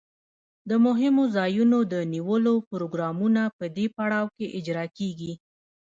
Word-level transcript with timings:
د 0.69 0.71
مهمو 0.85 1.23
ځایونو 1.35 1.77
د 1.93 1.95
نیولو 2.13 2.53
پروګرامونه 2.69 3.41
په 3.57 3.65
دې 3.75 3.85
پړاو 3.95 4.25
کې 4.37 4.45
اجرا 4.59 4.85
کیږي. 4.97 5.33